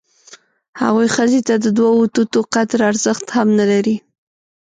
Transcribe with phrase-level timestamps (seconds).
[0.81, 3.95] هغوی ښځې ته د دوه توتو قدر ارزښت هم نه لري.